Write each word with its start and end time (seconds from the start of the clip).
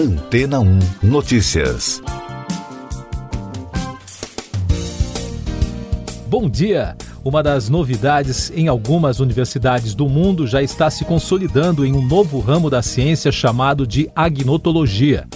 Antena 0.00 0.60
1 0.60 0.78
Notícias. 1.02 2.02
Bom 6.26 6.48
dia! 6.48 6.96
Uma 7.22 7.42
das 7.42 7.68
novidades 7.68 8.50
em 8.56 8.66
algumas 8.66 9.20
universidades 9.20 9.94
do 9.94 10.08
mundo 10.08 10.46
já 10.46 10.62
está 10.62 10.88
se 10.88 11.04
consolidando 11.04 11.84
em 11.84 11.92
um 11.92 12.00
novo 12.00 12.40
ramo 12.40 12.70
da 12.70 12.80
ciência 12.80 13.30
chamado 13.30 13.86
de 13.86 14.10
agnotologia. 14.16 15.28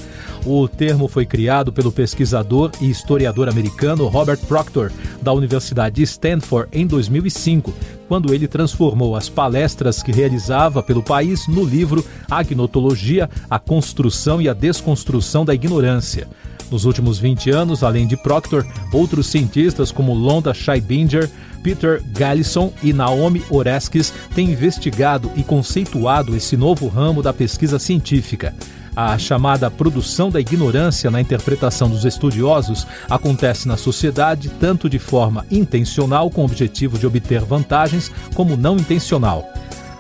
O 0.47 0.69
termo 0.69 1.09
foi 1.09 1.25
criado 1.25 1.73
pelo 1.73 1.91
pesquisador 1.91 2.71
e 2.79 2.91
historiador 2.91 3.49
americano 3.49 4.07
Robert 4.09 4.39
Proctor, 4.41 4.93
da 5.23 5.33
Universidade 5.33 5.97
de 5.97 6.03
Stanford, 6.03 6.69
em 6.71 6.87
2005, 6.87 7.73
quando 8.07 8.35
ele 8.35 8.47
transformou 8.47 9.17
as 9.17 9.27
palestras 9.27 10.03
que 10.03 10.13
realizava 10.13 10.83
pelo 10.83 11.03
país 11.03 11.49
no 11.49 11.65
livro 11.65 12.05
Agnotologia: 12.31 13.31
A 13.49 13.59
Construção 13.59 14.41
e 14.43 14.47
a 14.47 14.53
Desconstrução 14.53 15.47
da 15.47 15.55
Ignorância. 15.55 16.29
Nos 16.71 16.85
últimos 16.85 17.19
20 17.19 17.51
anos, 17.51 17.83
além 17.83 18.07
de 18.07 18.17
Proctor, 18.17 18.67
outros 18.93 19.29
cientistas 19.29 19.91
como 19.91 20.13
Londa 20.13 20.53
Scheibinger, 20.53 21.31
Peter 21.63 22.03
Gallison 22.13 22.71
e 22.83 22.93
Naomi 22.93 23.43
Oreskes 23.49 24.13
têm 24.35 24.51
investigado 24.51 25.31
e 25.37 25.43
conceituado 25.43 26.37
esse 26.37 26.55
novo 26.55 26.87
ramo 26.87 27.23
da 27.23 27.33
pesquisa 27.33 27.79
científica. 27.79 28.55
A 28.97 29.19
chamada 29.19 29.69
produção 29.69 30.31
da 30.31 30.41
ignorância 30.41 31.11
na 31.11 31.21
interpretação 31.21 31.91
dos 31.91 32.05
estudiosos 32.05 32.87
acontece 33.11 33.67
na 33.67 33.77
sociedade 33.77 34.49
tanto 34.49 34.89
de 34.89 35.01
forma 35.01 35.45
intencional, 35.51 36.31
com 36.31 36.43
o 36.43 36.45
objetivo 36.45 36.97
de 36.97 37.05
obter 37.05 37.41
vantagens, 37.41 38.13
como 38.35 38.57
não 38.57 38.77
intencional. 38.77 39.45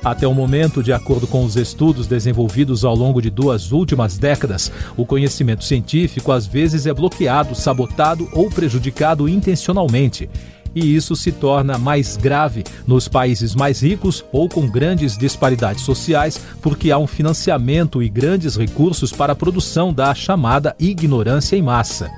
Até 0.04 0.28
o 0.28 0.34
momento, 0.34 0.82
de 0.82 0.92
acordo 0.92 1.26
com 1.26 1.44
os 1.44 1.56
estudos 1.56 2.06
desenvolvidos 2.06 2.84
ao 2.84 2.94
longo 2.94 3.20
de 3.20 3.30
duas 3.30 3.72
últimas 3.72 4.16
décadas, 4.16 4.70
o 4.96 5.04
conhecimento 5.04 5.64
científico 5.64 6.30
às 6.30 6.46
vezes 6.46 6.86
é 6.86 6.92
bloqueado, 6.92 7.54
sabotado 7.54 8.28
ou 8.32 8.48
prejudicado 8.48 9.28
intencionalmente 9.28 10.28
e 10.74 10.94
isso 10.94 11.14
se 11.14 11.32
torna 11.32 11.78
mais 11.78 12.16
grave 12.16 12.64
nos 12.86 13.08
países 13.08 13.54
mais 13.54 13.82
ricos 13.82 14.24
ou 14.32 14.48
com 14.48 14.68
grandes 14.68 15.16
disparidades 15.16 15.84
sociais, 15.84 16.40
porque 16.60 16.90
há 16.90 16.98
um 16.98 17.06
financiamento 17.06 18.02
e 18.02 18.08
grandes 18.08 18.56
recursos 18.56 19.12
para 19.12 19.32
a 19.32 19.36
produção 19.36 19.92
da 19.92 20.14
chamada 20.14 20.74
ignorância 20.78 21.56
em 21.56 21.62
massa. 21.62 22.10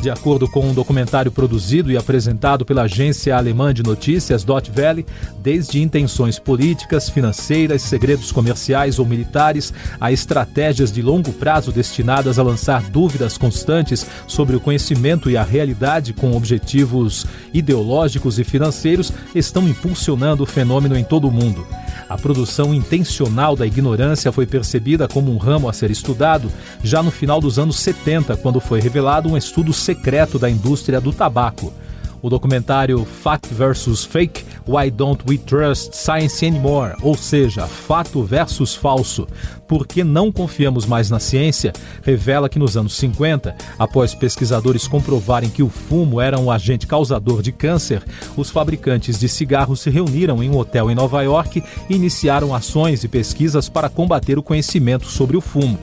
De 0.00 0.10
acordo 0.10 0.46
com 0.46 0.60
um 0.60 0.74
documentário 0.74 1.32
produzido 1.32 1.90
e 1.90 1.96
apresentado 1.96 2.64
pela 2.66 2.82
agência 2.82 3.36
alemã 3.36 3.72
de 3.72 3.82
notícias 3.82 4.44
Dot 4.44 4.70
Valley, 4.70 5.06
desde 5.42 5.82
intenções 5.82 6.38
políticas, 6.38 7.08
financeiras, 7.08 7.82
segredos 7.82 8.30
comerciais 8.30 8.98
ou 8.98 9.06
militares, 9.06 9.72
a 9.98 10.12
estratégias 10.12 10.92
de 10.92 11.00
longo 11.00 11.32
prazo 11.32 11.72
destinadas 11.72 12.38
a 12.38 12.42
lançar 12.42 12.82
dúvidas 12.90 13.38
constantes 13.38 14.06
sobre 14.26 14.54
o 14.54 14.60
conhecimento 14.60 15.30
e 15.30 15.36
a 15.36 15.42
realidade 15.42 16.12
com 16.12 16.36
objetivos 16.36 17.26
ideológicos 17.52 18.38
e 18.38 18.44
financeiros 18.44 19.12
estão 19.34 19.66
impulsionando 19.66 20.42
o 20.42 20.46
fenômeno 20.46 20.96
em 20.96 21.04
todo 21.04 21.26
o 21.26 21.32
mundo. 21.32 21.66
A 22.08 22.16
produção 22.16 22.72
intencional 22.72 23.56
da 23.56 23.66
ignorância 23.66 24.30
foi 24.30 24.46
percebida 24.46 25.08
como 25.08 25.32
um 25.32 25.38
ramo 25.38 25.68
a 25.68 25.72
ser 25.72 25.90
estudado 25.90 26.52
já 26.82 27.02
no 27.02 27.10
final 27.10 27.40
dos 27.40 27.58
anos 27.58 27.80
70, 27.80 28.36
quando 28.36 28.60
foi 28.60 28.80
revelado 28.80 29.28
um 29.28 29.36
estudo 29.36 29.72
secreto 29.86 30.36
da 30.36 30.50
indústria 30.50 31.00
do 31.00 31.12
tabaco. 31.12 31.72
O 32.20 32.28
documentário 32.28 33.04
Fact 33.04 33.54
vs 33.54 34.04
Fake 34.04 34.44
Why 34.66 34.90
Don't 34.90 35.22
We 35.28 35.38
Trust 35.38 35.96
Science 35.96 36.44
Anymore? 36.44 36.96
Ou 37.00 37.16
seja, 37.16 37.68
fato 37.68 38.24
versus 38.24 38.74
falso. 38.74 39.28
Por 39.68 39.86
que 39.86 40.02
não 40.02 40.32
confiamos 40.32 40.86
mais 40.86 41.08
na 41.08 41.20
ciência? 41.20 41.72
Revela 42.02 42.48
que 42.48 42.58
nos 42.58 42.76
anos 42.76 42.96
50, 42.96 43.54
após 43.78 44.12
pesquisadores 44.12 44.88
comprovarem 44.88 45.50
que 45.50 45.62
o 45.62 45.68
fumo 45.68 46.20
era 46.20 46.36
um 46.36 46.50
agente 46.50 46.84
causador 46.84 47.42
de 47.42 47.52
câncer, 47.52 48.02
os 48.36 48.50
fabricantes 48.50 49.20
de 49.20 49.28
cigarros 49.28 49.80
se 49.80 49.90
reuniram 49.90 50.42
em 50.42 50.50
um 50.50 50.56
hotel 50.56 50.90
em 50.90 50.96
Nova 50.96 51.22
York 51.22 51.62
e 51.88 51.94
iniciaram 51.94 52.52
ações 52.52 53.04
e 53.04 53.08
pesquisas 53.08 53.68
para 53.68 53.88
combater 53.88 54.36
o 54.36 54.42
conhecimento 54.42 55.06
sobre 55.06 55.36
o 55.36 55.40
fumo. 55.40 55.78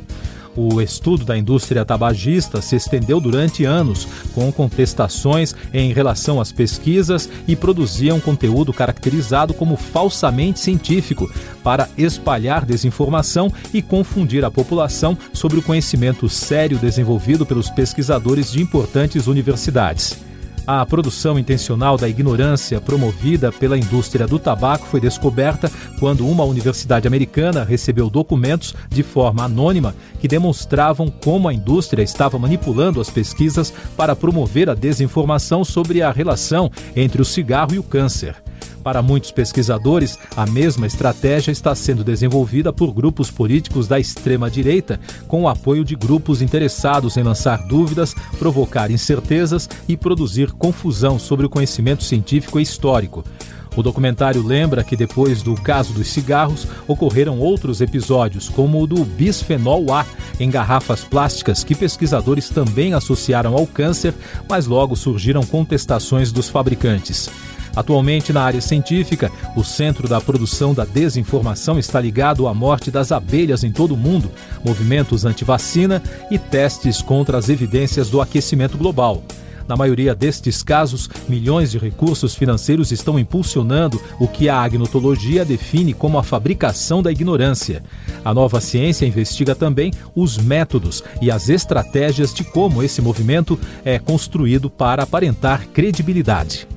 O 0.56 0.80
estudo 0.81 1.25
da 1.25 1.38
indústria 1.38 1.84
tabagista 1.84 2.62
se 2.62 2.75
estendeu 2.75 3.19
durante 3.19 3.66
anos, 3.66 4.08
com 4.36 4.52
contestações 4.52 5.56
em 5.74 5.91
relação 5.91 6.40
às 6.40 6.52
pesquisas 6.52 7.30
e 7.47 7.56
produzia 7.56 8.14
um 8.14 8.19
conteúdo 8.19 8.72
caracterizado 8.72 9.53
como 9.53 9.75
falsamente 9.75 10.59
científico 10.59 11.31
para 11.63 11.90
espalhar 11.97 12.66
desinformação 12.66 13.52
e 13.74 13.81
confundir 13.81 14.46
a 14.46 14.52
população 14.52 15.18
sobre 15.34 15.59
o 15.59 15.63
conhecimento 15.63 16.30
sério 16.30 16.78
desenvolvido 16.78 17.46
pelos 17.46 17.69
pesquisadores 17.69 18.52
de 18.52 18.62
importantes 18.62 19.28
universidades. 19.28 20.32
A 20.66 20.85
produção 20.85 21.38
intencional 21.38 21.97
da 21.97 22.07
ignorância 22.07 22.79
promovida 22.79 23.51
pela 23.51 23.78
indústria 23.78 24.25
do 24.25 24.40
tabaco 24.40 24.85
foi 24.85 25.01
descoberta 25.01 25.69
quando 26.00 26.25
uma 26.25 26.46
universidade 26.46 27.06
americana 27.06 27.63
recebeu 27.63 28.09
documentos 28.09 28.74
de 28.90 29.03
forma 29.03 29.44
anônima 29.44 29.94
que 30.22 30.28
demonstravam 30.28 31.09
como 31.09 31.50
a 31.50 31.53
indústria 31.53 32.01
estava 32.01 32.40
manipulando 32.40 33.01
as 33.01 33.09
pesquisas 33.09 33.74
para 33.97 34.16
promover 34.16 34.69
a 34.69 34.74
desinformação 34.74 35.66
sobre 35.66 36.01
a 36.01 36.12
relação 36.12 36.72
entre 36.95 37.22
o 37.22 37.25
cigarro 37.25 37.74
e 37.74 37.80
o 37.80 37.84
câncer. 37.84 38.43
Para 38.83 39.01
muitos 39.01 39.31
pesquisadores, 39.31 40.19
a 40.35 40.45
mesma 40.45 40.85
estratégia 40.85 41.51
está 41.51 41.73
sendo 41.73 42.03
desenvolvida 42.03 42.73
por 42.73 42.94
grupos 42.94 43.31
políticos 43.31 43.88
da 43.88 43.97
extrema-direita, 43.97 44.99
com 45.27 45.44
o 45.44 45.47
apoio 45.47 45.85
de 45.85 45.95
grupos 45.95 46.41
interessados 46.41 47.16
em 47.16 47.23
lançar 47.23 47.66
dúvidas, 47.66 48.13
provocar 48.38 48.91
incertezas 48.91 49.69
e 49.88 49.95
produzir 49.95 50.51
confusão 50.51 51.17
sobre 51.17 51.45
o 51.45 51.49
conhecimento 51.49 52.03
científico 52.03 52.59
e 52.59 52.63
histórico. 52.63 53.23
O 53.75 53.81
documentário 53.81 54.45
lembra 54.45 54.83
que 54.83 54.95
depois 54.95 55.41
do 55.41 55.55
caso 55.55 55.94
dos 55.94 56.07
cigarros, 56.09 56.67
ocorreram 56.88 57.39
outros 57.39 57.81
episódios, 57.81 58.47
como 58.47 58.81
o 58.81 58.85
do 58.85 59.03
bisfenol 59.03 59.91
A 59.91 60.05
em 60.39 60.50
garrafas 60.50 61.03
plásticas, 61.03 61.63
que 61.63 61.73
pesquisadores 61.73 62.50
também 62.50 62.94
associaram 62.94 63.55
ao 63.55 63.65
câncer, 63.65 64.13
mas 64.47 64.67
logo 64.67 64.95
surgiram 64.95 65.44
contestações 65.44 66.31
dos 66.31 66.50
fabricantes. 66.50 67.29
Atualmente, 67.75 68.31
na 68.31 68.44
área 68.44 68.61
científica, 68.61 69.31
o 69.56 69.63
centro 69.63 70.07
da 70.07 70.22
produção 70.22 70.73
da 70.73 70.85
desinformação 70.85 71.79
está 71.79 72.00
ligado 72.00 72.47
à 72.47 72.53
morte 72.53 72.91
das 72.91 73.11
abelhas 73.11 73.63
em 73.63 73.72
todo 73.72 73.94
o 73.94 73.97
mundo, 73.97 74.31
movimentos 74.63 75.25
anti-vacina 75.25 76.01
e 76.29 76.38
testes 76.38 77.01
contra 77.01 77.38
as 77.38 77.50
evidências 77.50 78.09
do 78.09 78.22
aquecimento 78.22 78.78
global. 78.78 79.23
Na 79.67 79.78
maioria 79.78 80.13
destes 80.13 80.62
casos, 80.62 81.09
milhões 81.28 81.72
de 81.72 81.78
recursos 81.78 82.35
financeiros 82.35 82.91
estão 82.91 83.17
impulsionando 83.17 84.01
o 84.19 84.28
que 84.28 84.50
a 84.50 84.62
agnotologia 84.62 85.45
define 85.45 85.94
como 85.94 86.17
a 86.17 86.23
fabricação 86.23 87.01
da 87.01 87.12
ignorância. 87.12 87.81
A 88.25 88.33
nova 88.33 88.59
ciência 88.59 89.06
investiga 89.06 89.56
também 89.56 89.91
os 90.13 90.38
métodos 90.38 91.03
e 91.22 91.31
as 91.31 91.50
estratégias 91.50 92.33
de 92.33 92.44
como 92.44 92.83
esse 92.83 93.01
movimento 93.01 93.57
é 93.85 93.97
construído 93.97 94.69
para 94.69 95.03
aparentar 95.03 95.67
credibilidade. 95.69 96.67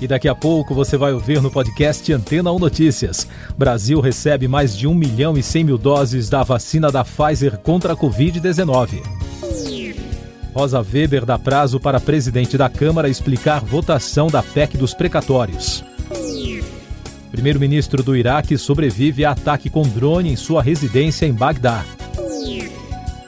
E 0.00 0.06
daqui 0.06 0.28
a 0.28 0.34
pouco 0.34 0.74
você 0.74 0.96
vai 0.96 1.12
ouvir 1.12 1.40
no 1.40 1.50
podcast 1.50 2.12
Antena 2.12 2.52
1 2.52 2.58
Notícias. 2.58 3.26
Brasil 3.56 4.00
recebe 4.00 4.48
mais 4.48 4.76
de 4.76 4.86
1 4.86 4.94
milhão 4.94 5.36
e 5.36 5.42
100 5.42 5.64
mil 5.64 5.78
doses 5.78 6.28
da 6.28 6.42
vacina 6.42 6.90
da 6.90 7.04
Pfizer 7.04 7.58
contra 7.58 7.92
a 7.92 7.96
Covid-19. 7.96 9.02
Rosa 10.54 10.80
Weber 10.80 11.24
dá 11.24 11.36
prazo 11.36 11.80
para 11.80 11.98
presidente 12.00 12.56
da 12.56 12.68
Câmara 12.68 13.08
explicar 13.08 13.60
votação 13.64 14.28
da 14.28 14.42
PEC 14.42 14.76
dos 14.76 14.94
precatórios. 14.94 15.84
Primeiro-ministro 17.32 18.00
do 18.04 18.14
Iraque 18.14 18.56
sobrevive 18.56 19.24
a 19.24 19.32
ataque 19.32 19.68
com 19.68 19.82
drone 19.82 20.30
em 20.30 20.36
sua 20.36 20.62
residência 20.62 21.26
em 21.26 21.32
Bagdá. 21.32 21.84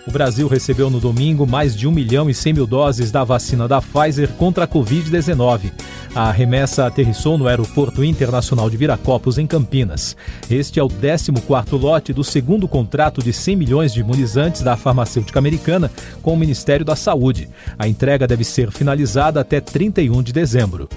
O 0.06 0.10
Brasil 0.12 0.46
recebeu 0.46 0.88
no 0.88 1.00
domingo 1.00 1.44
mais 1.44 1.74
de 1.74 1.88
1 1.88 1.90
milhão 1.90 2.30
e 2.30 2.34
100 2.34 2.52
mil 2.52 2.66
doses 2.66 3.10
da 3.10 3.24
vacina 3.24 3.66
da 3.66 3.82
Pfizer 3.82 4.28
contra 4.34 4.62
a 4.62 4.68
Covid-19. 4.68 5.72
A 6.16 6.30
remessa 6.30 6.86
aterrissou 6.86 7.36
no 7.36 7.46
Aeroporto 7.46 8.02
Internacional 8.02 8.70
de 8.70 8.76
Viracopos, 8.78 9.36
em 9.36 9.46
Campinas. 9.46 10.16
Este 10.50 10.80
é 10.80 10.82
o 10.82 10.88
14º 10.88 11.78
lote 11.78 12.10
do 12.14 12.24
segundo 12.24 12.66
contrato 12.66 13.22
de 13.22 13.34
100 13.34 13.54
milhões 13.54 13.92
de 13.92 14.00
imunizantes 14.00 14.62
da 14.62 14.78
farmacêutica 14.78 15.38
americana 15.38 15.90
com 16.22 16.32
o 16.32 16.36
Ministério 16.38 16.86
da 16.86 16.96
Saúde. 16.96 17.50
A 17.78 17.86
entrega 17.86 18.26
deve 18.26 18.44
ser 18.44 18.70
finalizada 18.70 19.42
até 19.42 19.60
31 19.60 20.22
de 20.22 20.32
dezembro. 20.32 20.88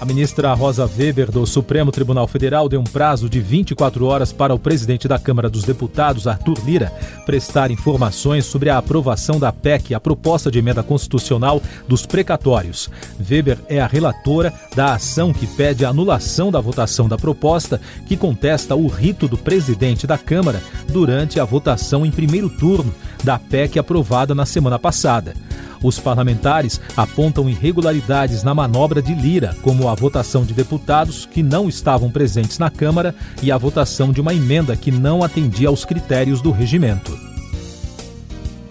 A 0.00 0.04
ministra 0.06 0.54
Rosa 0.54 0.86
Weber, 0.86 1.30
do 1.30 1.46
Supremo 1.46 1.92
Tribunal 1.92 2.26
Federal, 2.26 2.70
deu 2.70 2.80
um 2.80 2.84
prazo 2.84 3.28
de 3.28 3.38
24 3.38 4.06
horas 4.06 4.32
para 4.32 4.54
o 4.54 4.58
presidente 4.58 5.06
da 5.06 5.18
Câmara 5.18 5.50
dos 5.50 5.62
Deputados, 5.62 6.26
Arthur 6.26 6.56
Lira, 6.64 6.90
prestar 7.26 7.70
informações 7.70 8.46
sobre 8.46 8.70
a 8.70 8.78
aprovação 8.78 9.38
da 9.38 9.52
PEC, 9.52 9.92
a 9.92 10.00
proposta 10.00 10.50
de 10.50 10.58
emenda 10.58 10.82
constitucional 10.82 11.60
dos 11.86 12.06
precatórios. 12.06 12.88
Weber 13.20 13.58
é 13.68 13.78
a 13.78 13.86
relatora 13.86 14.54
da 14.74 14.94
ação 14.94 15.34
que 15.34 15.46
pede 15.46 15.84
a 15.84 15.90
anulação 15.90 16.50
da 16.50 16.62
votação 16.62 17.06
da 17.06 17.18
proposta, 17.18 17.78
que 18.06 18.16
contesta 18.16 18.74
o 18.74 18.86
rito 18.86 19.28
do 19.28 19.36
presidente 19.36 20.06
da 20.06 20.16
Câmara 20.16 20.62
durante 20.88 21.38
a 21.38 21.44
votação 21.44 22.06
em 22.06 22.10
primeiro 22.10 22.48
turno 22.48 22.94
da 23.22 23.38
PEC 23.38 23.78
aprovada 23.78 24.34
na 24.34 24.46
semana 24.46 24.78
passada. 24.78 25.34
Os 25.82 25.98
parlamentares 25.98 26.80
apontam 26.96 27.48
irregularidades 27.48 28.42
na 28.42 28.54
manobra 28.54 29.00
de 29.00 29.14
Lira, 29.14 29.56
como 29.62 29.88
a 29.88 29.94
votação 29.94 30.44
de 30.44 30.52
deputados 30.52 31.26
que 31.26 31.42
não 31.42 31.68
estavam 31.68 32.10
presentes 32.10 32.58
na 32.58 32.70
Câmara 32.70 33.14
e 33.42 33.50
a 33.50 33.56
votação 33.56 34.12
de 34.12 34.20
uma 34.20 34.34
emenda 34.34 34.76
que 34.76 34.90
não 34.90 35.22
atendia 35.22 35.68
aos 35.68 35.84
critérios 35.84 36.42
do 36.42 36.50
regimento 36.50 37.29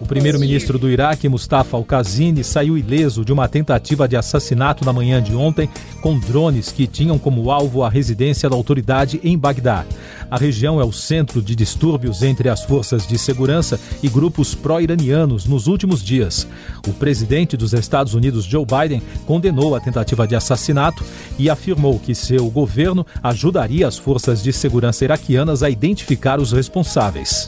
primeiro-ministro 0.09 0.79
do 0.79 0.89
Iraque, 0.89 1.29
Mustafa 1.29 1.77
Al-Kazini, 1.77 2.43
saiu 2.43 2.75
ileso 2.75 3.23
de 3.23 3.31
uma 3.31 3.47
tentativa 3.47 4.07
de 4.07 4.17
assassinato 4.17 4.83
na 4.83 4.91
manhã 4.91 5.21
de 5.21 5.35
ontem 5.35 5.69
com 6.01 6.19
drones 6.19 6.71
que 6.71 6.87
tinham 6.87 7.19
como 7.19 7.51
alvo 7.51 7.83
a 7.83 7.89
residência 7.89 8.49
da 8.49 8.55
autoridade 8.55 9.21
em 9.23 9.37
Bagdá. 9.37 9.85
A 10.31 10.35
região 10.35 10.81
é 10.81 10.83
o 10.83 10.91
centro 10.91 11.43
de 11.43 11.55
distúrbios 11.55 12.23
entre 12.23 12.49
as 12.49 12.63
forças 12.63 13.05
de 13.05 13.19
segurança 13.19 13.79
e 14.01 14.09
grupos 14.09 14.55
pró-iranianos 14.55 15.45
nos 15.45 15.67
últimos 15.67 16.03
dias. 16.03 16.47
O 16.87 16.93
presidente 16.93 17.55
dos 17.55 17.73
Estados 17.73 18.15
Unidos, 18.15 18.45
Joe 18.45 18.65
Biden, 18.65 19.03
condenou 19.27 19.75
a 19.75 19.79
tentativa 19.79 20.27
de 20.27 20.35
assassinato 20.35 21.03
e 21.37 21.51
afirmou 21.51 21.99
que 21.99 22.15
seu 22.15 22.49
governo 22.49 23.05
ajudaria 23.21 23.87
as 23.87 23.97
forças 23.97 24.41
de 24.41 24.51
segurança 24.51 25.05
iraquianas 25.05 25.61
a 25.61 25.69
identificar 25.69 26.39
os 26.39 26.51
responsáveis. 26.51 27.47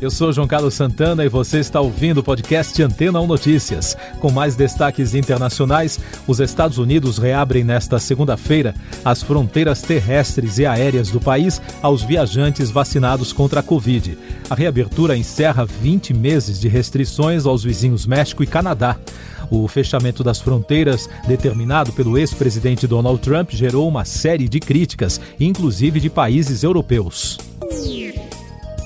Eu 0.00 0.12
sou 0.12 0.32
João 0.32 0.46
Carlos 0.46 0.74
Santana 0.74 1.24
e 1.24 1.28
você 1.28 1.58
está 1.58 1.80
ouvindo 1.80 2.18
o 2.18 2.22
podcast 2.22 2.80
Antena 2.80 3.20
1 3.20 3.26
Notícias. 3.26 3.96
Com 4.20 4.30
mais 4.30 4.54
destaques 4.54 5.12
internacionais, 5.12 5.98
os 6.24 6.38
Estados 6.38 6.78
Unidos 6.78 7.18
reabrem 7.18 7.64
nesta 7.64 7.98
segunda-feira 7.98 8.76
as 9.04 9.24
fronteiras 9.24 9.82
terrestres 9.82 10.58
e 10.58 10.66
aéreas 10.66 11.10
do 11.10 11.20
país 11.20 11.60
aos 11.82 12.04
viajantes 12.04 12.70
vacinados 12.70 13.32
contra 13.32 13.58
a 13.58 13.62
Covid. 13.62 14.16
A 14.48 14.54
reabertura 14.54 15.16
encerra 15.16 15.66
20 15.66 16.14
meses 16.14 16.60
de 16.60 16.68
restrições 16.68 17.44
aos 17.44 17.64
vizinhos 17.64 18.06
México 18.06 18.44
e 18.44 18.46
Canadá. 18.46 18.96
O 19.50 19.66
fechamento 19.66 20.22
das 20.22 20.40
fronteiras, 20.40 21.08
determinado 21.26 21.92
pelo 21.92 22.16
ex-presidente 22.16 22.86
Donald 22.86 23.20
Trump, 23.20 23.50
gerou 23.50 23.88
uma 23.88 24.04
série 24.04 24.48
de 24.48 24.60
críticas, 24.60 25.20
inclusive 25.40 25.98
de 25.98 26.08
países 26.08 26.62
europeus. 26.62 27.36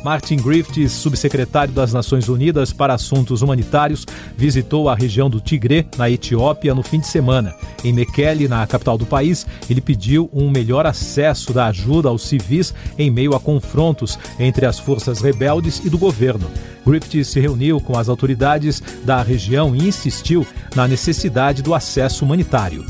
Martin 0.04 0.36
Griffiths, 0.36 0.92
subsecretário 0.92 1.72
das 1.72 1.92
Nações 1.92 2.28
Unidas 2.28 2.72
para 2.72 2.94
Assuntos 2.94 3.42
Humanitários, 3.42 4.06
visitou 4.36 4.88
a 4.88 4.94
região 4.94 5.30
do 5.30 5.40
Tigre, 5.40 5.86
na 5.96 6.10
Etiópia, 6.10 6.74
no 6.74 6.82
fim 6.82 7.00
de 7.00 7.06
semana. 7.06 7.54
Em 7.84 7.92
Mekele, 7.92 8.48
na 8.48 8.66
capital 8.66 8.98
do 8.98 9.06
país, 9.06 9.46
ele 9.70 9.80
pediu 9.80 10.28
um 10.32 10.50
melhor 10.50 10.86
acesso 10.86 11.52
da 11.52 11.66
ajuda 11.66 12.08
aos 12.08 12.22
civis 12.22 12.74
em 12.98 13.10
meio 13.10 13.34
a 13.34 13.40
confrontos 13.40 14.18
entre 14.38 14.66
as 14.66 14.78
forças 14.78 15.20
rebeldes 15.20 15.80
e 15.84 15.90
do 15.90 15.98
governo. 15.98 16.50
Griffiths 16.84 17.28
se 17.28 17.40
reuniu 17.40 17.80
com 17.80 17.96
as 17.96 18.08
autoridades 18.08 18.82
da 19.04 19.22
região 19.22 19.74
e 19.74 19.86
insistiu 19.86 20.46
na 20.74 20.88
necessidade 20.88 21.62
do 21.62 21.74
acesso 21.74 22.24
humanitário. 22.24 22.84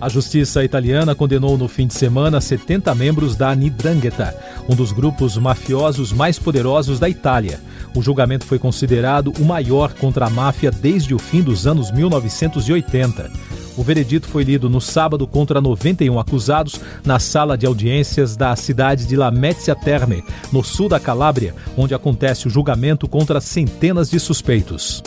A 0.00 0.08
justiça 0.08 0.64
italiana 0.64 1.14
condenou 1.14 1.58
no 1.58 1.68
fim 1.68 1.86
de 1.86 1.92
semana 1.92 2.40
70 2.40 2.94
membros 2.94 3.36
da 3.36 3.54
Nidrangheta, 3.54 4.34
um 4.66 4.74
dos 4.74 4.92
grupos 4.92 5.36
mafiosos 5.36 6.10
mais 6.10 6.38
poderosos 6.38 6.98
da 6.98 7.06
Itália. 7.06 7.60
O 7.94 8.00
julgamento 8.00 8.46
foi 8.46 8.58
considerado 8.58 9.30
o 9.38 9.44
maior 9.44 9.92
contra 9.92 10.26
a 10.26 10.30
máfia 10.30 10.70
desde 10.70 11.14
o 11.14 11.18
fim 11.18 11.42
dos 11.42 11.66
anos 11.66 11.90
1980. 11.90 13.30
O 13.76 13.82
veredito 13.82 14.26
foi 14.26 14.42
lido 14.42 14.70
no 14.70 14.80
sábado 14.80 15.26
contra 15.26 15.60
91 15.60 16.18
acusados 16.18 16.80
na 17.04 17.18
sala 17.18 17.56
de 17.56 17.66
audiências 17.66 18.36
da 18.36 18.56
cidade 18.56 19.06
de 19.06 19.16
Lamezia 19.16 19.74
Terme, 19.74 20.24
no 20.50 20.64
sul 20.64 20.88
da 20.88 20.98
Calábria, 20.98 21.54
onde 21.76 21.94
acontece 21.94 22.46
o 22.46 22.50
julgamento 22.50 23.06
contra 23.06 23.38
centenas 23.38 24.10
de 24.10 24.18
suspeitos. 24.18 25.02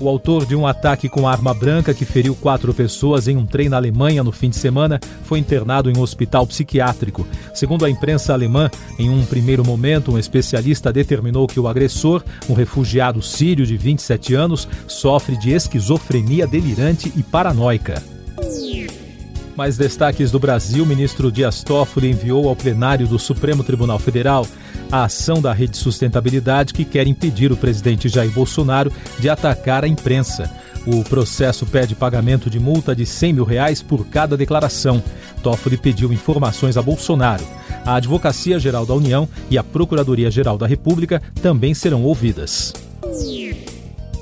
O 0.00 0.08
autor 0.08 0.46
de 0.46 0.56
um 0.56 0.66
ataque 0.66 1.10
com 1.10 1.28
arma 1.28 1.52
branca 1.52 1.92
que 1.92 2.06
feriu 2.06 2.34
quatro 2.34 2.72
pessoas 2.72 3.28
em 3.28 3.36
um 3.36 3.44
trem 3.44 3.68
na 3.68 3.76
Alemanha 3.76 4.24
no 4.24 4.32
fim 4.32 4.48
de 4.48 4.56
semana 4.56 4.98
foi 5.24 5.38
internado 5.38 5.90
em 5.90 5.96
um 5.96 6.00
hospital 6.00 6.46
psiquiátrico. 6.46 7.26
Segundo 7.52 7.84
a 7.84 7.90
imprensa 7.90 8.32
alemã, 8.32 8.70
em 8.98 9.10
um 9.10 9.26
primeiro 9.26 9.62
momento, 9.62 10.12
um 10.12 10.18
especialista 10.18 10.90
determinou 10.90 11.46
que 11.46 11.60
o 11.60 11.68
agressor, 11.68 12.24
um 12.48 12.54
refugiado 12.54 13.20
sírio 13.20 13.66
de 13.66 13.76
27 13.76 14.34
anos, 14.34 14.66
sofre 14.88 15.36
de 15.36 15.50
esquizofrenia 15.50 16.46
delirante 16.46 17.12
e 17.14 17.22
paranoica. 17.22 18.02
Mais 19.54 19.76
destaques 19.76 20.30
do 20.30 20.38
Brasil, 20.38 20.84
o 20.84 20.86
ministro 20.86 21.30
Dias 21.30 21.62
Toffoli 21.62 22.08
enviou 22.08 22.48
ao 22.48 22.56
plenário 22.56 23.06
do 23.06 23.18
Supremo 23.18 23.62
Tribunal 23.62 23.98
Federal 23.98 24.46
a 24.90 25.04
ação 25.04 25.40
da 25.40 25.52
Rede 25.52 25.76
Sustentabilidade 25.76 26.74
que 26.74 26.84
quer 26.84 27.06
impedir 27.06 27.52
o 27.52 27.56
presidente 27.56 28.08
Jair 28.08 28.30
Bolsonaro 28.30 28.92
de 29.18 29.28
atacar 29.28 29.84
a 29.84 29.88
imprensa. 29.88 30.50
O 30.86 31.04
processo 31.04 31.66
pede 31.66 31.94
pagamento 31.94 32.48
de 32.48 32.58
multa 32.58 32.96
de 32.96 33.04
100 33.04 33.32
mil 33.34 33.44
reais 33.44 33.82
por 33.82 34.06
cada 34.06 34.36
declaração. 34.36 35.02
Toffoli 35.42 35.76
pediu 35.76 36.12
informações 36.12 36.76
a 36.76 36.82
Bolsonaro. 36.82 37.44
A 37.84 37.94
Advocacia 37.94 38.58
Geral 38.58 38.86
da 38.86 38.94
União 38.94 39.28
e 39.50 39.58
a 39.58 39.64
Procuradoria 39.64 40.30
Geral 40.30 40.56
da 40.58 40.66
República 40.66 41.22
também 41.42 41.74
serão 41.74 42.02
ouvidas. 42.02 42.72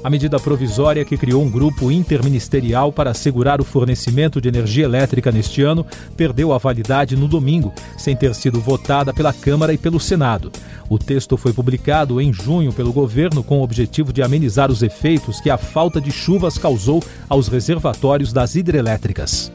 A 0.03 0.09
medida 0.09 0.39
provisória 0.39 1.05
que 1.05 1.17
criou 1.17 1.43
um 1.43 1.51
grupo 1.51 1.91
interministerial 1.91 2.93
para 2.93 3.11
assegurar 3.11 3.61
o 3.61 3.65
fornecimento 3.65 4.41
de 4.41 4.49
energia 4.49 4.85
elétrica 4.85 5.33
neste 5.33 5.61
ano 5.63 5.85
perdeu 6.17 6.53
a 6.53 6.59
validade 6.59 7.17
no 7.17 7.27
domingo, 7.27 7.73
sem 7.97 8.15
ter 8.15 8.33
sido 8.35 8.61
votada 8.61 9.13
pela 9.13 9.33
Câmara 9.33 9.75
e 9.75 9.79
pelo 9.79 9.99
Senado. 9.99 10.53
O 10.89 10.99
texto 10.99 11.37
foi 11.37 11.53
publicado 11.53 12.21
em 12.21 12.33
junho 12.33 12.73
pelo 12.73 12.93
governo 12.93 13.43
com 13.43 13.59
o 13.59 13.63
objetivo 13.65 14.13
de 14.13 14.23
amenizar 14.23 14.71
os 14.71 14.83
efeitos 14.83 15.41
que 15.41 15.51
a 15.51 15.59
falta 15.59 16.01
de 16.01 16.13
chuvas 16.13 16.57
causou 16.57 17.03
aos 17.29 17.49
reservatórios 17.49 18.33
das 18.33 18.55
hidrelétricas. 18.55 19.53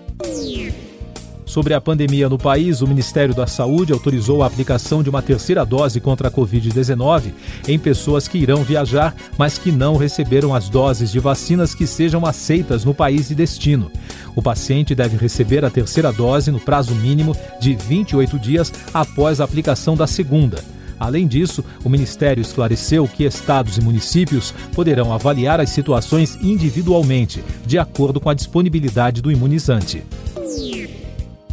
Sobre 1.54 1.76
a 1.76 1.80
pandemia 1.80 2.28
no 2.28 2.40
país, 2.40 2.82
o 2.82 2.88
Ministério 2.88 3.36
da 3.36 3.46
Saúde 3.46 3.94
autorizou 3.94 4.42
a 4.42 4.48
aplicação 4.48 5.04
de 5.04 5.10
uma 5.12 5.22
terceira 5.22 5.64
dose 5.64 6.02
contra 6.02 6.28
a 6.28 6.32
Covid-19 6.32 7.32
em 7.68 7.78
pessoas 7.78 8.28
que 8.28 8.40
irão 8.40 8.64
viajar, 8.64 9.16
mas 9.38 9.60
que 9.60 9.72
não 9.72 9.96
receberam 9.96 10.56
as 10.56 10.68
doses 10.68 11.12
de 11.12 11.20
vacinas 11.20 11.76
que 11.76 11.86
sejam 11.86 12.26
aceitas 12.26 12.84
no 12.84 12.92
país 12.92 13.28
de 13.28 13.36
destino. 13.36 13.92
O 14.36 14.42
paciente 14.42 14.96
deve 14.96 15.16
receber 15.16 15.64
a 15.64 15.70
terceira 15.70 16.12
dose 16.12 16.50
no 16.50 16.60
prazo 16.60 16.96
mínimo 16.96 17.38
de 17.60 17.76
28 17.76 18.40
dias 18.40 18.74
após 18.92 19.40
a 19.40 19.44
aplicação 19.44 19.96
da 19.96 20.08
segunda. 20.08 20.60
Além 21.00 21.28
disso, 21.28 21.64
o 21.84 21.90
Ministério 21.90 22.42
esclareceu 22.42 23.08
que 23.08 23.26
estados 23.26 23.78
e 23.78 23.82
municípios 23.82 24.52
poderão 24.74 25.14
avaliar 25.14 25.62
as 25.62 25.70
situações 25.70 26.36
individualmente, 26.42 27.44
de 27.64 27.78
acordo 27.78 28.20
com 28.20 28.32
a 28.32 28.34
disponibilidade 28.34 29.22
do 29.22 29.32
imunizante. 29.32 30.04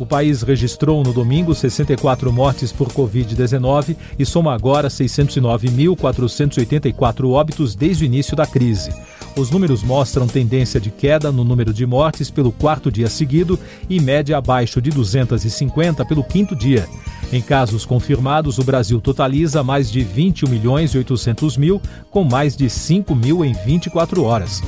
O 0.00 0.07
país 0.07 0.40
registrou 0.40 1.04
no 1.04 1.12
domingo 1.12 1.54
64 1.54 2.33
mortes 2.33 2.73
por 2.73 2.88
Covid-19 2.88 3.95
e 4.19 4.25
soma 4.25 4.54
agora 4.54 4.88
609.484 4.88 7.28
óbitos 7.28 7.75
desde 7.75 8.04
o 8.04 8.07
início 8.07 8.35
da 8.35 8.47
crise. 8.47 8.90
Os 9.37 9.50
números 9.50 9.83
mostram 9.83 10.26
tendência 10.26 10.80
de 10.80 10.90
queda 10.90 11.30
no 11.30 11.45
número 11.45 11.75
de 11.75 11.85
mortes 11.85 12.30
pelo 12.30 12.50
quarto 12.50 12.90
dia 12.90 13.11
seguido 13.11 13.61
e 13.90 14.00
média 14.00 14.38
abaixo 14.38 14.80
de 14.80 14.88
250 14.88 16.02
pelo 16.07 16.25
quinto 16.25 16.57
dia. 16.57 16.88
Em 17.30 17.42
casos 17.42 17.85
confirmados, 17.85 18.57
o 18.57 18.64
Brasil 18.64 19.02
totaliza 19.02 19.62
mais 19.62 19.90
de 19.90 20.02
21 20.02 20.49
milhões 20.49 20.95
e 20.95 20.99
800 20.99 21.59
mil, 21.59 21.78
com 22.11 22.25
mais 22.25 22.57
de 22.57 22.71
5 22.71 23.14
mil 23.14 23.45
em 23.45 23.52
24 23.52 24.25
horas. 24.25 24.62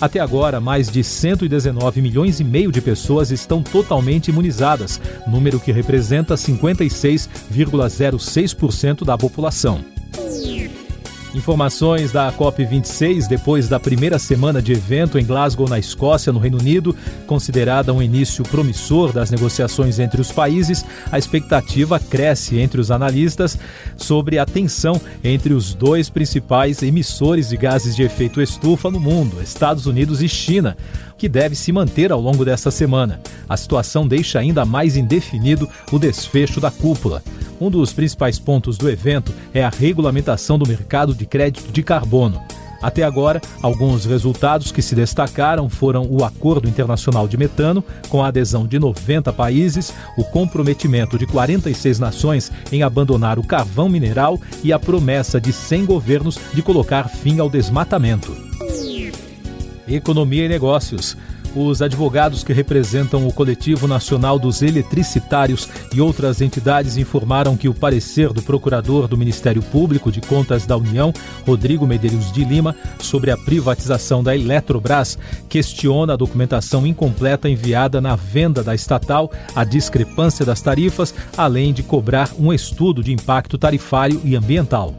Até 0.00 0.20
agora, 0.20 0.60
mais 0.60 0.88
de 0.88 1.02
119 1.02 2.00
milhões 2.00 2.38
e 2.38 2.44
meio 2.44 2.70
de 2.70 2.80
pessoas 2.80 3.32
estão 3.32 3.60
totalmente 3.62 4.28
imunizadas, 4.28 5.00
número 5.26 5.58
que 5.58 5.72
representa 5.72 6.36
56,06% 6.36 9.04
da 9.04 9.18
população. 9.18 9.97
Informações 11.38 12.10
da 12.10 12.32
COP26 12.32 13.28
depois 13.28 13.68
da 13.68 13.78
primeira 13.78 14.18
semana 14.18 14.60
de 14.60 14.72
evento 14.72 15.20
em 15.20 15.24
Glasgow, 15.24 15.68
na 15.68 15.78
Escócia, 15.78 16.32
no 16.32 16.40
Reino 16.40 16.58
Unido, 16.58 16.96
considerada 17.28 17.94
um 17.94 18.02
início 18.02 18.42
promissor 18.42 19.12
das 19.12 19.30
negociações 19.30 20.00
entre 20.00 20.20
os 20.20 20.32
países, 20.32 20.84
a 21.12 21.16
expectativa 21.16 22.00
cresce 22.00 22.58
entre 22.58 22.80
os 22.80 22.90
analistas 22.90 23.56
sobre 23.96 24.36
a 24.36 24.44
tensão 24.44 25.00
entre 25.22 25.54
os 25.54 25.74
dois 25.74 26.10
principais 26.10 26.82
emissores 26.82 27.50
de 27.50 27.56
gases 27.56 27.94
de 27.94 28.02
efeito 28.02 28.42
estufa 28.42 28.90
no 28.90 28.98
mundo, 28.98 29.40
Estados 29.40 29.86
Unidos 29.86 30.20
e 30.20 30.28
China 30.28 30.76
que 31.18 31.28
deve 31.28 31.56
se 31.56 31.72
manter 31.72 32.12
ao 32.12 32.20
longo 32.20 32.44
desta 32.44 32.70
semana. 32.70 33.20
A 33.48 33.56
situação 33.56 34.06
deixa 34.06 34.38
ainda 34.38 34.64
mais 34.64 34.96
indefinido 34.96 35.68
o 35.90 35.98
desfecho 35.98 36.60
da 36.60 36.70
cúpula. 36.70 37.22
Um 37.60 37.68
dos 37.68 37.92
principais 37.92 38.38
pontos 38.38 38.78
do 38.78 38.88
evento 38.88 39.34
é 39.52 39.64
a 39.64 39.68
regulamentação 39.68 40.56
do 40.56 40.66
mercado 40.66 41.12
de 41.12 41.26
crédito 41.28 41.70
de 41.70 41.82
carbono. 41.82 42.42
Até 42.80 43.02
agora, 43.02 43.40
alguns 43.60 44.04
resultados 44.04 44.70
que 44.70 44.80
se 44.80 44.94
destacaram 44.94 45.68
foram 45.68 46.06
o 46.08 46.24
Acordo 46.24 46.68
Internacional 46.68 47.26
de 47.26 47.36
Metano, 47.36 47.84
com 48.08 48.22
a 48.22 48.28
adesão 48.28 48.66
de 48.66 48.78
90 48.78 49.32
países, 49.32 49.92
o 50.16 50.24
comprometimento 50.24 51.18
de 51.18 51.26
46 51.26 51.98
nações 51.98 52.52
em 52.70 52.82
abandonar 52.82 53.38
o 53.38 53.46
carvão 53.46 53.88
mineral 53.88 54.40
e 54.62 54.72
a 54.72 54.78
promessa 54.78 55.40
de 55.40 55.52
100 55.52 55.86
governos 55.86 56.38
de 56.54 56.62
colocar 56.62 57.08
fim 57.08 57.40
ao 57.40 57.50
desmatamento. 57.50 58.36
Economia 59.88 60.44
e 60.44 60.48
Negócios. 60.48 61.16
Os 61.54 61.80
advogados 61.80 62.44
que 62.44 62.52
representam 62.52 63.26
o 63.26 63.32
Coletivo 63.32 63.88
Nacional 63.88 64.38
dos 64.38 64.62
Eletricitários 64.62 65.68
e 65.94 66.00
outras 66.00 66.40
entidades 66.40 66.96
informaram 66.96 67.56
que 67.56 67.68
o 67.68 67.74
parecer 67.74 68.32
do 68.32 68.42
procurador 68.42 69.08
do 69.08 69.16
Ministério 69.16 69.62
Público 69.62 70.12
de 70.12 70.20
Contas 70.20 70.66
da 70.66 70.76
União, 70.76 71.12
Rodrigo 71.46 71.86
Medeiros 71.86 72.30
de 72.32 72.44
Lima, 72.44 72.76
sobre 73.00 73.30
a 73.30 73.36
privatização 73.36 74.22
da 74.22 74.36
Eletrobras, 74.36 75.18
questiona 75.48 76.12
a 76.12 76.16
documentação 76.16 76.86
incompleta 76.86 77.48
enviada 77.48 78.00
na 78.00 78.14
venda 78.14 78.62
da 78.62 78.74
estatal, 78.74 79.30
a 79.54 79.64
discrepância 79.64 80.44
das 80.44 80.60
tarifas, 80.60 81.14
além 81.36 81.72
de 81.72 81.82
cobrar 81.82 82.30
um 82.38 82.52
estudo 82.52 83.02
de 83.02 83.12
impacto 83.12 83.56
tarifário 83.56 84.20
e 84.22 84.36
ambiental. 84.36 84.94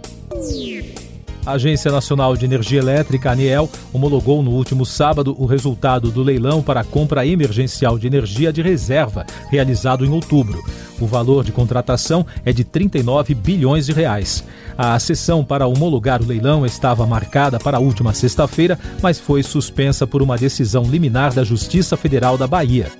A 1.49 1.53
Agência 1.53 1.91
Nacional 1.91 2.37
de 2.37 2.45
Energia 2.45 2.77
Elétrica, 2.77 3.31
ANEEL, 3.31 3.67
homologou 3.91 4.43
no 4.43 4.51
último 4.51 4.85
sábado 4.85 5.35
o 5.39 5.47
resultado 5.47 6.11
do 6.11 6.21
leilão 6.21 6.61
para 6.61 6.81
a 6.81 6.83
compra 6.83 7.25
emergencial 7.25 7.97
de 7.97 8.05
energia 8.05 8.53
de 8.53 8.61
reserva, 8.61 9.25
realizado 9.49 10.05
em 10.05 10.11
outubro. 10.11 10.63
O 10.99 11.07
valor 11.07 11.43
de 11.43 11.51
contratação 11.51 12.23
é 12.45 12.53
de 12.53 12.63
39 12.63 13.33
bilhões 13.33 13.87
de 13.87 13.93
reais. 13.93 14.43
A 14.77 14.99
sessão 14.99 15.43
para 15.43 15.65
homologar 15.65 16.21
o 16.21 16.27
leilão 16.27 16.67
estava 16.67 17.07
marcada 17.07 17.57
para 17.57 17.77
a 17.77 17.81
última 17.81 18.13
sexta-feira, 18.13 18.77
mas 19.01 19.19
foi 19.19 19.41
suspensa 19.41 20.05
por 20.05 20.21
uma 20.21 20.37
decisão 20.37 20.83
liminar 20.83 21.33
da 21.33 21.43
Justiça 21.43 21.97
Federal 21.97 22.37
da 22.37 22.45
Bahia. 22.45 22.91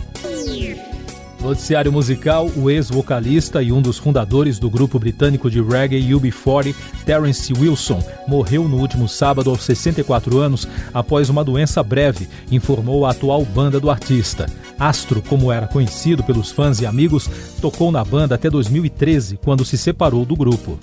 Noticiário 1.41 1.91
musical: 1.91 2.51
o 2.55 2.69
ex-vocalista 2.69 3.63
e 3.63 3.71
um 3.71 3.81
dos 3.81 3.97
fundadores 3.97 4.59
do 4.59 4.69
grupo 4.69 4.99
britânico 4.99 5.49
de 5.49 5.61
reggae 5.61 6.09
UB40, 6.09 6.75
Terence 7.05 7.53
Wilson, 7.53 8.03
morreu 8.27 8.67
no 8.67 8.77
último 8.77 9.07
sábado 9.07 9.49
aos 9.49 9.63
64 9.63 10.37
anos 10.37 10.67
após 10.93 11.29
uma 11.29 11.43
doença 11.43 11.81
breve, 11.81 12.27
informou 12.51 13.05
a 13.05 13.11
atual 13.11 13.45
banda 13.45 13.79
do 13.79 13.89
artista. 13.89 14.47
Astro, 14.77 15.21
como 15.21 15.51
era 15.51 15.67
conhecido 15.67 16.23
pelos 16.23 16.51
fãs 16.51 16.81
e 16.81 16.85
amigos, 16.85 17.29
tocou 17.61 17.91
na 17.91 18.03
banda 18.03 18.35
até 18.35 18.49
2013, 18.49 19.37
quando 19.37 19.65
se 19.65 19.77
separou 19.77 20.25
do 20.25 20.35
grupo 20.35 20.77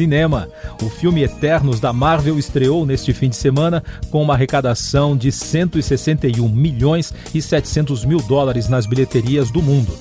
cinema. 0.00 0.48
O 0.82 0.88
filme 0.88 1.22
Eternos 1.22 1.78
da 1.78 1.92
Marvel 1.92 2.38
estreou 2.38 2.86
neste 2.86 3.12
fim 3.12 3.28
de 3.28 3.36
semana 3.36 3.84
com 4.10 4.22
uma 4.22 4.32
arrecadação 4.32 5.14
de 5.14 5.30
161 5.30 6.48
milhões 6.48 7.12
e 7.34 7.42
700 7.42 8.06
mil 8.06 8.18
dólares 8.22 8.66
nas 8.66 8.86
bilheterias 8.86 9.50
do 9.50 9.60
mundo. 9.60 9.92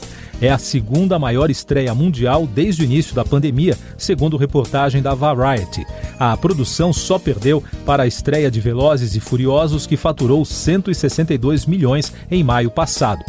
É 0.42 0.50
a 0.50 0.58
segunda 0.58 1.20
maior 1.20 1.52
estreia 1.52 1.94
mundial 1.94 2.48
desde 2.48 2.82
o 2.82 2.86
início 2.86 3.14
da 3.14 3.26
pandemia, 3.26 3.78
segundo 3.98 4.38
reportagem 4.38 5.02
da 5.02 5.14
Variety. 5.14 5.86
A 6.18 6.38
produção 6.38 6.94
só 6.94 7.20
perdeu 7.20 7.62
para 7.86 8.04
a 8.04 8.08
estreia 8.08 8.50
de 8.50 8.62
Velozes 8.62 9.18
e 9.18 9.20
Furiosos, 9.20 9.86
que 9.86 9.98
faturou 9.98 10.46
162 10.46 11.66
milhões 11.66 12.14
em 12.32 12.42
maio 12.42 12.72
passado. 12.72 13.22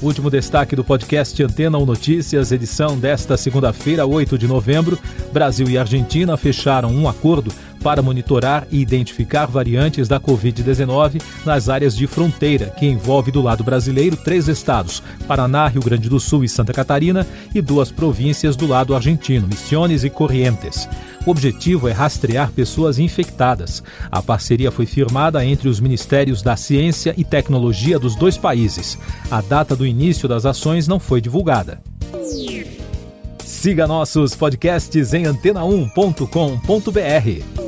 Último 0.00 0.30
destaque 0.30 0.76
do 0.76 0.84
podcast 0.84 1.42
Antena 1.42 1.76
1 1.76 1.84
Notícias, 1.84 2.52
edição 2.52 2.96
desta 2.96 3.36
segunda-feira, 3.36 4.06
8 4.06 4.38
de 4.38 4.46
novembro. 4.46 4.96
Brasil 5.32 5.68
e 5.68 5.76
Argentina 5.76 6.36
fecharam 6.36 6.90
um 6.90 7.08
acordo 7.08 7.52
para 7.82 8.02
monitorar 8.02 8.66
e 8.70 8.80
identificar 8.80 9.46
variantes 9.46 10.08
da 10.08 10.20
Covid-19 10.20 11.20
nas 11.44 11.68
áreas 11.68 11.96
de 11.96 12.06
fronteira, 12.06 12.72
que 12.78 12.86
envolve 12.86 13.30
do 13.30 13.42
lado 13.42 13.64
brasileiro 13.64 14.16
três 14.16 14.48
estados: 14.48 15.02
Paraná, 15.26 15.68
Rio 15.68 15.82
Grande 15.82 16.08
do 16.08 16.20
Sul 16.20 16.44
e 16.44 16.48
Santa 16.48 16.72
Catarina, 16.72 17.26
e 17.54 17.60
duas 17.60 17.90
províncias 17.90 18.56
do 18.56 18.66
lado 18.66 18.94
argentino, 18.94 19.46
Misiones 19.46 20.04
e 20.04 20.10
Corrientes. 20.10 20.88
O 21.26 21.30
objetivo 21.30 21.88
é 21.88 21.92
rastrear 21.92 22.50
pessoas 22.52 22.98
infectadas. 22.98 23.82
A 24.10 24.22
parceria 24.22 24.70
foi 24.70 24.86
firmada 24.86 25.44
entre 25.44 25.68
os 25.68 25.78
Ministérios 25.78 26.40
da 26.40 26.56
Ciência 26.56 27.12
e 27.18 27.24
Tecnologia 27.24 27.98
dos 27.98 28.16
dois 28.16 28.38
países. 28.38 28.96
A 29.30 29.42
data 29.42 29.76
do 29.76 29.86
início 29.86 30.28
das 30.28 30.46
ações 30.46 30.88
não 30.88 30.98
foi 30.98 31.20
divulgada. 31.20 31.82
Siga 33.44 33.86
nossos 33.86 34.34
podcasts 34.34 35.12
em 35.12 35.24
antena1.com.br. 35.24 37.67